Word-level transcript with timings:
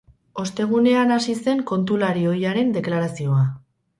Ostegunean 0.43 1.13
hasi 1.15 1.35
zen 1.43 1.61
kontulari 1.73 2.25
ohiaren 2.31 2.75
deklarazioa. 2.79 3.45